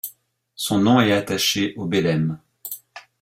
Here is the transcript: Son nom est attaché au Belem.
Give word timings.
Son 0.55 0.79
nom 0.79 0.99
est 0.99 1.11
attaché 1.11 1.75
au 1.77 1.85
Belem. 1.85 2.39